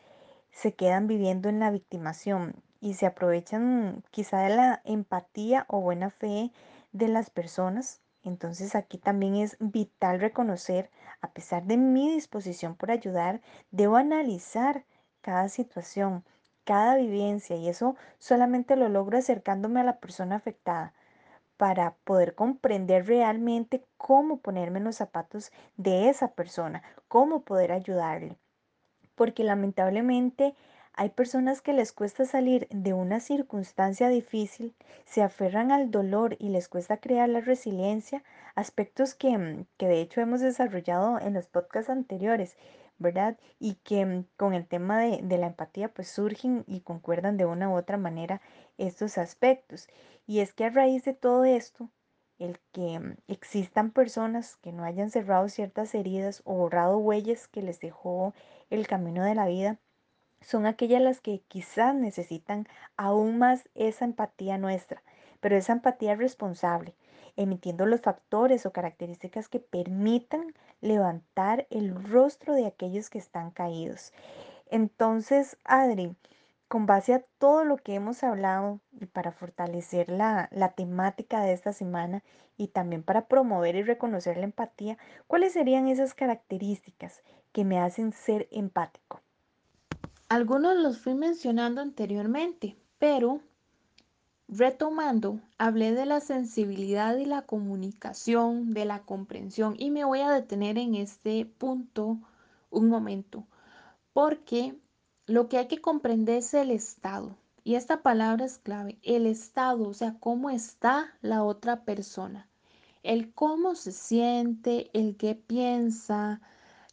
se 0.51 0.74
quedan 0.74 1.07
viviendo 1.07 1.50
en 1.50 1.59
la 1.59 1.69
victimación 1.71 2.63
y 2.79 2.93
se 2.93 3.05
aprovechan 3.05 4.03
quizá 4.12 4.39
de 4.39 4.55
la 4.55 4.81
empatía 4.85 5.65
o 5.67 5.81
buena 5.81 6.09
fe 6.09 6.51
de 6.93 7.07
las 7.09 7.29
personas. 7.29 8.01
Entonces 8.25 8.74
aquí 8.75 8.98
también 8.98 9.36
es 9.36 9.55
vital 9.60 10.20
reconocer, 10.20 10.89
a 11.22 11.32
pesar 11.32 11.63
de 11.65 11.77
mi 11.77 12.12
disposición 12.12 12.75
por 12.75 12.89
ayudar, 12.89 13.39
debo 13.70 13.98
analizar 13.98 14.84
cada 15.22 15.48
situación, 15.48 16.25
cada 16.63 16.96
vivencia 16.98 17.55
y 17.55 17.70
eso 17.70 17.96
solamente 18.17 18.75
lo 18.75 18.89
logro 18.89 19.20
acercándome 19.20 19.79
a 19.79 19.84
la 19.84 20.00
persona 20.00 20.38
afectada 20.38 20.94
para 21.58 21.96
poder 22.03 22.34
comprender 22.34 23.05
realmente 23.05 23.86
cómo 23.96 24.39
ponerme 24.39 24.79
en 24.79 24.86
los 24.86 24.96
zapatos 24.96 25.51
de 25.77 26.10
esa 26.10 26.34
persona, 26.34 26.82
cómo 27.08 27.44
poder 27.44 27.72
ayudarle. 27.72 28.38
Porque 29.13 29.44
lamentablemente 29.44 30.55
hay 30.98 31.10
personas 31.10 31.62
que 31.62 31.74
les 31.74 31.92
cuesta 31.92 32.25
salir 32.25 32.68
de 32.70 32.94
una 32.94 33.20
circunstancia 33.20 34.08
difícil, 34.08 34.74
se 35.06 35.22
aferran 35.24 35.72
al 35.74 35.92
dolor 35.92 36.38
y 36.40 36.50
les 36.50 36.70
cuesta 36.70 36.98
crear 36.98 37.28
la 37.28 37.42
resiliencia, 37.42 38.24
aspectos 38.56 39.14
que, 39.14 39.38
mm, 39.38 39.66
que 39.78 39.88
de 39.88 40.00
hecho 40.00 40.22
hemos 40.22 40.40
desarrollado 40.40 41.20
en 41.20 41.34
los 41.34 41.48
podcasts 41.48 41.90
anteriores, 41.90 42.56
¿verdad? 42.98 43.38
Y 43.60 43.75
que 43.84 44.06
mm, 44.06 44.25
con 44.38 44.54
el 44.54 44.68
tema 44.68 45.00
de, 45.00 45.20
de 45.22 45.38
la 45.38 45.48
empatía 45.48 45.94
pues 45.94 46.08
surgen 46.08 46.64
y 46.66 46.80
concuerdan 46.80 47.36
de 47.36 47.46
una 47.46 47.70
u 47.70 47.75
otra 47.75 47.98
manera 47.98 48.42
estos 48.78 49.18
aspectos. 49.18 49.90
Y 50.28 50.40
es 50.40 50.54
que 50.54 50.66
a 50.66 50.70
raíz 50.70 51.04
de 51.04 51.14
todo 51.14 51.44
esto, 51.44 51.90
el 52.40 52.60
que 52.72 53.00
mm, 53.00 53.18
existan 53.28 53.92
personas 53.92 54.56
que 54.58 54.72
no 54.72 54.86
hayan 54.86 55.10
cerrado 55.12 55.50
ciertas 55.50 55.94
heridas 55.94 56.42
o 56.46 56.54
borrado 56.56 56.98
huellas 57.00 57.48
que 57.50 57.62
les 57.62 57.82
dejó 57.82 58.34
el 58.70 58.88
camino 58.88 59.24
de 59.25 59.36
la 59.36 59.48
vida, 59.48 59.78
son 60.46 60.68
aquellas 60.68 61.02
las 61.02 61.22
que 61.22 61.42
quizás 61.48 61.96
necesitan 61.96 62.68
aún 62.98 63.40
más 63.40 63.68
esa 63.74 64.06
empatía 64.06 64.60
nuestra, 64.60 65.02
pero 65.40 65.58
esa 65.58 65.74
empatía 65.74 66.16
responsable, 66.16 66.94
emitiendo 67.36 67.88
los 67.88 68.02
factores 68.02 68.68
o 68.68 68.72
características 68.72 69.50
que 69.50 69.60
permitan 69.60 70.54
levantar 70.82 71.66
el 71.72 71.96
rostro 72.12 72.54
de 72.54 72.68
aquellos 72.68 73.10
que 73.10 73.18
están 73.18 73.50
caídos. 73.50 74.14
Entonces, 74.70 75.58
Adri, 75.64 76.16
con 76.68 76.86
base 76.86 77.16
a 77.16 77.24
todo 77.40 77.64
lo 77.64 77.78
que 77.78 77.96
hemos 77.96 78.24
hablado 78.24 78.80
y 79.00 79.08
para 79.08 79.32
fortalecer 79.32 80.10
la, 80.10 80.48
la, 80.52 80.74
temática 80.74 81.42
de 81.42 81.54
esta 81.54 81.74
semana 81.74 82.24
y 82.56 82.68
también 82.68 83.02
para 83.02 83.25
promover 83.28 83.75
y 83.75 83.82
reconocer 83.84 84.38
la 84.38 84.44
empatía, 84.44 85.00
¿cuáles 85.25 85.54
serían 85.54 85.88
esas 85.88 86.14
características 86.14 87.24
que 87.52 87.66
me 87.66 87.80
hacen 87.80 88.14
ser 88.14 88.48
empático? 88.52 89.25
Algunos 90.27 90.75
los 90.77 90.98
fui 90.98 91.13
mencionando 91.13 91.82
anteriormente, 91.82 92.75
pero 92.98 93.41
retomando, 94.48 95.39
hablé 95.60 95.94
de 95.94 96.08
la 96.08 96.20
sensibilidad 96.20 97.15
y 97.17 97.25
la 97.25 97.44
comunicación, 97.44 98.74
de 98.74 98.86
la 98.86 99.03
comprensión 99.03 99.75
y 99.77 99.91
me 99.91 100.03
voy 100.03 100.22
a 100.22 100.32
detener 100.32 100.79
en 100.79 100.96
este 100.96 101.46
punto 101.46 102.17
un 102.72 102.89
momento, 102.89 103.46
porque 104.13 104.75
lo 105.27 105.48
que 105.48 105.60
hay 105.60 105.67
que 105.67 105.82
comprender 105.82 106.38
es 106.38 106.55
el 106.55 106.72
estado. 106.72 107.38
Y 107.63 107.75
esta 107.75 108.01
palabra 108.01 108.46
es 108.46 108.58
clave, 108.58 108.98
el 109.03 109.27
estado, 109.27 109.88
o 109.88 109.94
sea, 109.94 110.15
cómo 110.20 110.50
está 110.50 111.13
la 111.22 111.44
otra 111.44 111.84
persona, 111.84 112.48
el 113.03 113.32
cómo 113.32 113.75
se 113.75 113.91
siente, 113.91 114.89
el 114.94 115.17
qué 115.17 115.36
piensa, 115.36 116.41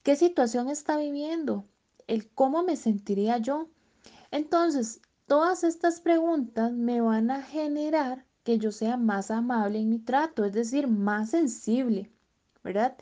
qué 0.03 0.17
situación 0.17 0.69
está 0.69 0.97
viviendo, 0.97 1.67
el 2.07 2.31
cómo 2.31 2.63
me 2.63 2.77
sentiría 2.77 3.39
yo. 3.39 3.69
Entonces, 4.31 5.01
todas 5.27 5.65
estas 5.65 6.01
preguntas 6.01 6.73
me 6.73 7.01
van 7.01 7.31
a 7.31 7.43
generar 7.43 8.25
que 8.45 8.59
yo 8.59 8.73
sea 8.73 8.97
más 8.97 9.31
amable 9.31 9.79
en 9.79 9.89
mi 9.89 9.99
trato, 9.99 10.45
es 10.45 10.53
decir, 10.53 10.89
más 10.89 11.31
sensible, 11.31 12.11
¿verdad? 12.65 12.97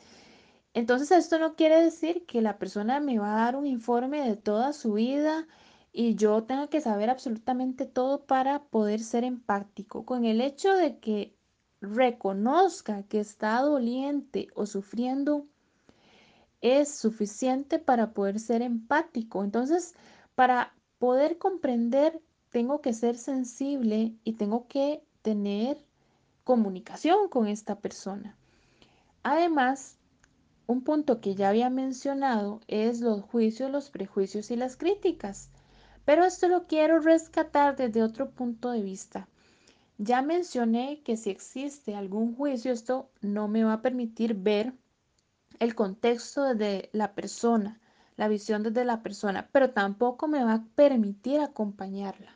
Entonces 0.73 1.11
esto 1.11 1.39
no 1.39 1.55
quiere 1.55 1.81
decir 1.81 2.25
que 2.25 2.41
la 2.41 2.57
persona 2.57 2.99
me 2.99 3.19
va 3.19 3.33
a 3.33 3.45
dar 3.45 3.55
un 3.55 3.65
informe 3.65 4.27
de 4.27 4.37
toda 4.37 4.71
su 4.73 4.93
vida 4.93 5.47
y 5.91 6.15
yo 6.15 6.43
tenga 6.43 6.67
que 6.67 6.79
saber 6.79 7.09
absolutamente 7.09 7.85
todo 7.85 8.25
para 8.25 8.63
poder 8.63 9.01
ser 9.01 9.25
empático. 9.25 10.05
Con 10.05 10.23
el 10.23 10.39
hecho 10.39 10.73
de 10.75 10.99
que 10.99 11.35
reconozca 11.81 13.03
que 13.03 13.19
está 13.19 13.59
doliente 13.61 14.47
o 14.55 14.65
sufriendo 14.65 15.47
es 16.61 16.93
suficiente 16.93 17.79
para 17.79 18.13
poder 18.13 18.39
ser 18.39 18.61
empático. 18.61 19.43
Entonces, 19.43 19.95
para 20.35 20.73
poder 20.99 21.37
comprender, 21.37 22.21
tengo 22.49 22.81
que 22.81 22.93
ser 22.93 23.17
sensible 23.17 24.13
y 24.23 24.33
tengo 24.33 24.67
que 24.67 25.03
tener 25.21 25.77
comunicación 26.43 27.29
con 27.29 27.47
esta 27.47 27.79
persona. 27.79 28.37
Además, 29.23 29.97
un 30.67 30.83
punto 30.83 31.21
que 31.21 31.35
ya 31.35 31.49
había 31.49 31.69
mencionado 31.69 32.61
es 32.67 33.01
los 33.01 33.21
juicios, 33.23 33.71
los 33.71 33.89
prejuicios 33.89 34.51
y 34.51 34.55
las 34.55 34.77
críticas. 34.77 35.49
Pero 36.05 36.23
esto 36.23 36.47
lo 36.47 36.65
quiero 36.65 36.99
rescatar 36.99 37.75
desde 37.75 38.03
otro 38.03 38.31
punto 38.31 38.71
de 38.71 38.81
vista. 38.81 39.27
Ya 39.97 40.21
mencioné 40.21 41.01
que 41.03 41.15
si 41.17 41.29
existe 41.29 41.95
algún 41.95 42.35
juicio, 42.35 42.71
esto 42.71 43.09
no 43.21 43.47
me 43.47 43.63
va 43.63 43.73
a 43.73 43.81
permitir 43.81 44.33
ver 44.33 44.73
el 45.61 45.75
contexto 45.75 46.43
desde 46.43 46.89
la 46.91 47.13
persona, 47.13 47.79
la 48.17 48.27
visión 48.27 48.63
desde 48.63 48.83
la 48.83 49.03
persona, 49.03 49.47
pero 49.51 49.69
tampoco 49.69 50.27
me 50.27 50.43
va 50.43 50.53
a 50.53 50.65
permitir 50.73 51.39
acompañarla. 51.39 52.35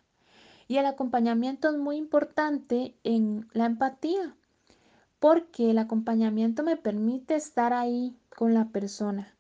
Y 0.67 0.77
el 0.77 0.85
acompañamiento 0.85 1.69
es 1.69 1.75
muy 1.75 1.97
importante 1.97 2.95
en 3.03 3.47
la 3.51 3.65
empatía, 3.65 4.35
porque 5.19 5.71
el 5.71 5.79
acompañamiento 5.79 6.61
me 6.61 6.77
permite 6.77 7.33
estar 7.33 7.73
ahí 7.73 8.15
con 8.29 8.53
la 8.53 8.65
persona. 8.65 9.33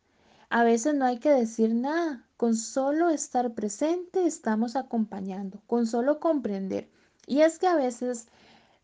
A 0.49 0.63
veces 0.63 0.95
no 0.95 1.05
hay 1.05 1.19
que 1.19 1.29
decir 1.29 1.75
nada, 1.75 2.25
con 2.37 2.55
solo 2.55 3.11
estar 3.11 3.53
presente 3.53 4.25
estamos 4.25 4.75
acompañando, 4.75 5.61
con 5.67 5.85
solo 5.85 6.19
comprender. 6.19 6.89
Y 7.27 7.41
es 7.41 7.59
que 7.59 7.67
a 7.67 7.75
veces 7.75 8.29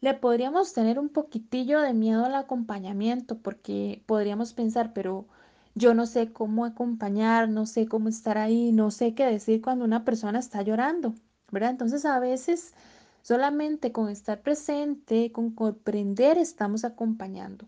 le 0.02 0.16
podríamos 0.16 0.74
tener 0.74 1.00
un 1.00 1.10
poquitillo 1.10 1.82
de 1.82 1.94
miedo 1.94 2.26
al 2.26 2.36
acompañamiento 2.36 3.38
porque 3.38 4.04
podríamos 4.08 4.54
pensar, 4.54 4.94
pero 4.94 5.28
yo 5.76 5.94
no 5.94 6.06
sé 6.08 6.34
cómo 6.34 6.66
acompañar, 6.66 7.50
no 7.50 7.66
sé 7.66 7.88
cómo 7.88 8.10
estar 8.10 8.38
ahí, 8.38 8.72
no 8.72 8.92
sé 8.92 9.14
qué 9.14 9.26
decir 9.26 9.62
cuando 9.62 9.86
una 9.86 10.04
persona 10.04 10.40
está 10.40 10.62
llorando, 10.64 11.14
¿verdad? 11.52 11.72
Entonces 11.72 12.06
a 12.06 12.20
veces 12.20 12.74
solamente 13.22 13.92
con 13.92 14.10
estar 14.10 14.42
presente, 14.42 15.32
con 15.32 15.52
comprender, 15.52 16.38
estamos 16.38 16.84
acompañando. 16.84 17.68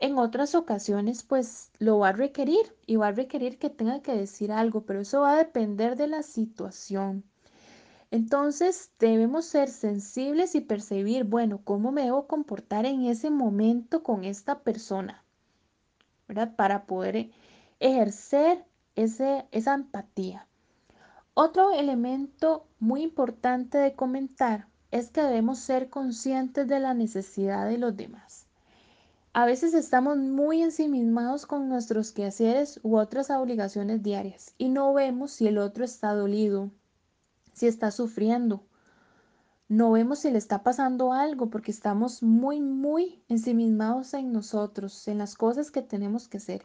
En 0.00 0.16
otras 0.16 0.54
ocasiones, 0.54 1.24
pues 1.24 1.72
lo 1.80 1.98
va 1.98 2.10
a 2.10 2.12
requerir 2.12 2.76
y 2.86 2.96
va 2.96 3.08
a 3.08 3.12
requerir 3.12 3.58
que 3.58 3.68
tenga 3.68 4.00
que 4.00 4.12
decir 4.12 4.52
algo, 4.52 4.82
pero 4.82 5.00
eso 5.00 5.22
va 5.22 5.32
a 5.32 5.38
depender 5.38 5.96
de 5.96 6.06
la 6.06 6.22
situación. 6.22 7.24
Entonces 8.10 8.90
debemos 8.98 9.44
ser 9.44 9.68
sensibles 9.68 10.54
y 10.54 10.62
percibir, 10.62 11.24
bueno, 11.24 11.60
cómo 11.62 11.92
me 11.92 12.04
debo 12.04 12.26
comportar 12.26 12.86
en 12.86 13.04
ese 13.04 13.30
momento 13.30 14.02
con 14.02 14.24
esta 14.24 14.60
persona, 14.60 15.24
¿verdad? 16.26 16.56
Para 16.56 16.86
poder 16.86 17.30
ejercer 17.80 18.64
ese, 18.96 19.46
esa 19.50 19.74
empatía. 19.74 20.46
Otro 21.34 21.72
elemento 21.72 22.66
muy 22.78 23.02
importante 23.02 23.76
de 23.78 23.94
comentar 23.94 24.68
es 24.90 25.10
que 25.10 25.20
debemos 25.20 25.58
ser 25.58 25.90
conscientes 25.90 26.66
de 26.66 26.80
la 26.80 26.94
necesidad 26.94 27.68
de 27.68 27.76
los 27.76 27.94
demás. 27.94 28.46
A 29.34 29.44
veces 29.44 29.74
estamos 29.74 30.16
muy 30.16 30.62
ensimismados 30.62 31.44
con 31.44 31.68
nuestros 31.68 32.12
quehaceres 32.12 32.80
u 32.82 32.96
otras 32.96 33.30
obligaciones 33.30 34.02
diarias 34.02 34.54
y 34.56 34.70
no 34.70 34.94
vemos 34.94 35.30
si 35.30 35.46
el 35.46 35.58
otro 35.58 35.84
está 35.84 36.14
dolido, 36.14 36.70
si 37.58 37.66
está 37.66 37.90
sufriendo. 37.90 38.64
No 39.68 39.92
vemos 39.92 40.20
si 40.20 40.30
le 40.30 40.38
está 40.38 40.62
pasando 40.62 41.12
algo 41.12 41.50
porque 41.50 41.70
estamos 41.70 42.22
muy, 42.22 42.62
muy 42.62 43.22
ensimismados 43.28 44.14
en 44.14 44.32
nosotros, 44.32 45.06
en 45.08 45.18
las 45.18 45.34
cosas 45.34 45.70
que 45.70 45.82
tenemos 45.82 46.26
que 46.26 46.38
hacer. 46.38 46.62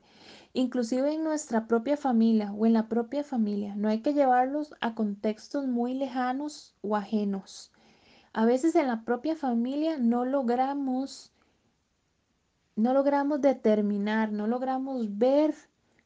Inclusive 0.53 1.13
en 1.13 1.23
nuestra 1.23 1.67
propia 1.67 1.97
familia 1.97 2.53
o 2.53 2.65
en 2.65 2.71
la 2.71 2.88
propia 2.88 3.25
familia. 3.25 3.75
No 3.75 3.89
hay 3.89 4.01
que 4.01 4.13
llevarlos 4.13 4.73
a 4.79 4.95
contextos 4.95 5.67
muy 5.67 5.95
lejanos 5.95 6.75
o 6.81 6.95
ajenos. 6.95 7.73
A 8.31 8.45
veces 8.45 8.75
en 8.75 8.88
la 8.88 9.03
propia 9.03 9.35
familia 9.35 9.97
no 9.97 10.23
logramos 10.23 11.33
no 12.75 12.93
logramos 12.93 13.41
determinar, 13.41 14.31
no 14.31 14.47
logramos 14.47 15.17
ver 15.17 15.53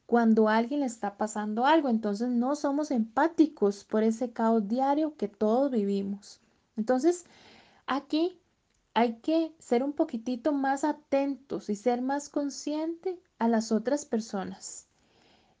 cuando 0.08 0.48
alguien 0.48 0.80
le 0.80 0.86
está 0.86 1.18
pasando 1.18 1.66
algo. 1.66 1.90
Entonces 1.90 2.30
no 2.30 2.56
somos 2.56 2.90
empáticos 2.90 3.84
por 3.84 4.02
ese 4.02 4.32
caos 4.32 4.66
diario 4.66 5.18
que 5.18 5.28
todos 5.28 5.70
vivimos. 5.70 6.40
Entonces 6.78 7.26
aquí 7.86 8.40
hay 8.94 9.16
que 9.16 9.54
ser 9.58 9.82
un 9.82 9.92
poquitito 9.92 10.54
más 10.54 10.82
atentos 10.82 11.68
y 11.68 11.76
ser 11.76 12.00
más 12.00 12.30
consciente 12.30 13.20
a 13.38 13.48
las 13.48 13.70
otras 13.70 14.06
personas. 14.06 14.86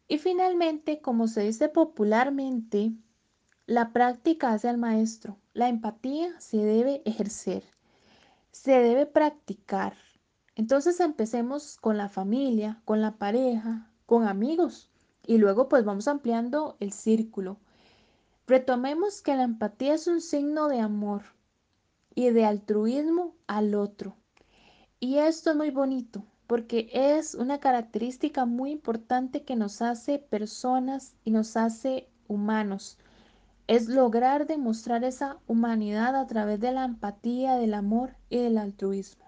Y 0.08 0.16
finalmente, 0.16 1.02
como 1.02 1.28
se 1.28 1.42
dice 1.42 1.68
popularmente, 1.68 2.94
la 3.66 3.92
práctica 3.92 4.54
hace 4.54 4.70
al 4.70 4.78
maestro. 4.78 5.36
La 5.52 5.68
empatía 5.68 6.40
se 6.40 6.56
debe 6.56 7.02
ejercer, 7.04 7.64
se 8.50 8.78
debe 8.78 9.04
practicar. 9.04 9.94
Entonces 10.54 11.00
empecemos 11.00 11.76
con 11.76 11.98
la 11.98 12.08
familia, 12.08 12.80
con 12.86 13.02
la 13.02 13.18
pareja, 13.18 13.87
con 14.08 14.26
amigos 14.26 14.88
y 15.26 15.36
luego 15.36 15.68
pues 15.68 15.84
vamos 15.84 16.08
ampliando 16.08 16.78
el 16.80 16.92
círculo. 16.92 17.58
Retomemos 18.46 19.20
que 19.20 19.36
la 19.36 19.42
empatía 19.42 19.92
es 19.92 20.06
un 20.06 20.22
signo 20.22 20.68
de 20.68 20.80
amor 20.80 21.24
y 22.14 22.30
de 22.30 22.46
altruismo 22.46 23.34
al 23.46 23.74
otro. 23.74 24.16
Y 24.98 25.18
esto 25.18 25.50
es 25.50 25.56
muy 25.56 25.70
bonito 25.70 26.24
porque 26.46 26.88
es 26.94 27.34
una 27.34 27.60
característica 27.60 28.46
muy 28.46 28.70
importante 28.70 29.42
que 29.42 29.56
nos 29.56 29.82
hace 29.82 30.18
personas 30.18 31.12
y 31.22 31.30
nos 31.30 31.58
hace 31.58 32.08
humanos. 32.28 32.96
Es 33.66 33.88
lograr 33.88 34.46
demostrar 34.46 35.04
esa 35.04 35.36
humanidad 35.46 36.16
a 36.16 36.26
través 36.26 36.60
de 36.60 36.72
la 36.72 36.86
empatía, 36.86 37.56
del 37.56 37.74
amor 37.74 38.16
y 38.30 38.38
del 38.38 38.56
altruismo. 38.56 39.27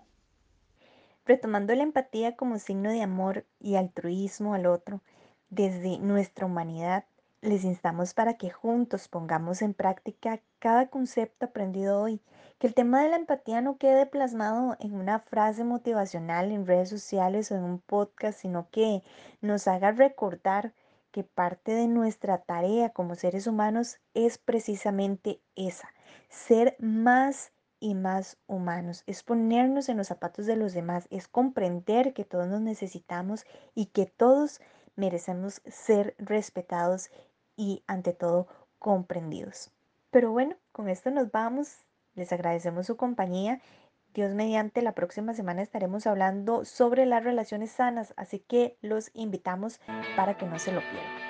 Retomando 1.30 1.72
la 1.76 1.84
empatía 1.84 2.34
como 2.34 2.58
signo 2.58 2.90
de 2.90 3.02
amor 3.02 3.46
y 3.60 3.76
altruismo 3.76 4.52
al 4.52 4.66
otro, 4.66 5.00
desde 5.48 6.00
nuestra 6.00 6.44
humanidad, 6.44 7.04
les 7.40 7.62
instamos 7.62 8.14
para 8.14 8.34
que 8.34 8.50
juntos 8.50 9.06
pongamos 9.06 9.62
en 9.62 9.72
práctica 9.72 10.40
cada 10.58 10.88
concepto 10.88 11.46
aprendido 11.46 12.02
hoy, 12.02 12.20
que 12.58 12.66
el 12.66 12.74
tema 12.74 13.00
de 13.00 13.10
la 13.10 13.14
empatía 13.14 13.60
no 13.60 13.78
quede 13.78 14.06
plasmado 14.06 14.76
en 14.80 14.96
una 14.96 15.20
frase 15.20 15.62
motivacional 15.62 16.50
en 16.50 16.66
redes 16.66 16.88
sociales 16.88 17.52
o 17.52 17.54
en 17.54 17.62
un 17.62 17.78
podcast, 17.78 18.40
sino 18.40 18.68
que 18.72 19.04
nos 19.40 19.68
haga 19.68 19.92
recordar 19.92 20.72
que 21.12 21.22
parte 21.22 21.74
de 21.74 21.86
nuestra 21.86 22.38
tarea 22.38 22.90
como 22.90 23.14
seres 23.14 23.46
humanos 23.46 24.00
es 24.14 24.38
precisamente 24.38 25.40
esa, 25.54 25.94
ser 26.28 26.74
más 26.80 27.52
y 27.80 27.94
más 27.94 28.38
humanos, 28.46 29.02
es 29.06 29.22
ponernos 29.22 29.88
en 29.88 29.96
los 29.96 30.08
zapatos 30.08 30.46
de 30.46 30.56
los 30.56 30.74
demás, 30.74 31.08
es 31.10 31.26
comprender 31.26 32.12
que 32.12 32.24
todos 32.24 32.46
nos 32.46 32.60
necesitamos 32.60 33.44
y 33.74 33.86
que 33.86 34.06
todos 34.06 34.60
merecemos 34.96 35.62
ser 35.66 36.14
respetados 36.18 37.10
y 37.56 37.82
ante 37.86 38.12
todo 38.12 38.46
comprendidos. 38.78 39.72
Pero 40.10 40.30
bueno, 40.30 40.56
con 40.72 40.88
esto 40.88 41.10
nos 41.10 41.30
vamos. 41.30 41.86
Les 42.14 42.32
agradecemos 42.32 42.86
su 42.86 42.96
compañía. 42.96 43.60
Dios 44.12 44.34
mediante, 44.34 44.82
la 44.82 44.92
próxima 44.92 45.34
semana 45.34 45.62
estaremos 45.62 46.06
hablando 46.06 46.64
sobre 46.64 47.06
las 47.06 47.22
relaciones 47.22 47.70
sanas, 47.70 48.12
así 48.16 48.40
que 48.40 48.76
los 48.80 49.10
invitamos 49.14 49.80
para 50.16 50.36
que 50.36 50.46
no 50.46 50.58
se 50.58 50.72
lo 50.72 50.80
pierdan. 50.80 51.29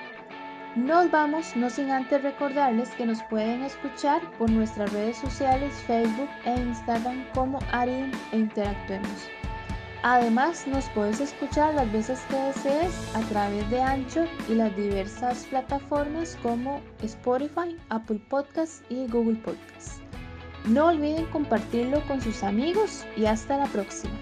Nos 0.75 1.11
vamos, 1.11 1.53
no 1.57 1.69
sin 1.69 1.91
antes 1.91 2.23
recordarles 2.23 2.89
que 2.91 3.05
nos 3.05 3.21
pueden 3.23 3.61
escuchar 3.61 4.21
por 4.37 4.49
nuestras 4.49 4.93
redes 4.93 5.17
sociales, 5.17 5.73
Facebook 5.85 6.29
e 6.45 6.55
Instagram 6.61 7.25
como 7.33 7.59
Arin 7.73 8.09
e 8.31 8.37
Interactuemos. 8.37 9.29
Además, 10.03 10.65
nos 10.67 10.87
puedes 10.91 11.19
escuchar 11.19 11.73
las 11.73 11.91
veces 11.91 12.21
que 12.29 12.37
desees 12.37 13.15
a 13.15 13.19
través 13.27 13.69
de 13.69 13.81
Anchor 13.81 14.29
y 14.47 14.55
las 14.55 14.73
diversas 14.77 15.45
plataformas 15.47 16.37
como 16.41 16.81
Spotify, 17.03 17.75
Apple 17.89 18.21
Podcasts 18.29 18.81
y 18.89 19.07
Google 19.07 19.39
Podcasts. 19.39 20.01
No 20.65 20.87
olviden 20.87 21.25
compartirlo 21.25 22.01
con 22.07 22.21
sus 22.21 22.43
amigos 22.43 23.05
y 23.17 23.25
hasta 23.25 23.57
la 23.57 23.65
próxima. 23.67 24.13